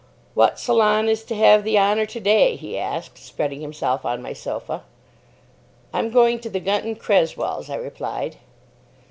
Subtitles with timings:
[0.33, 4.81] "What salon is to have the honour today?" he asked, spreading himself on my sofa.
[5.93, 8.37] "I'm going to the Gunton Cresswells," I replied.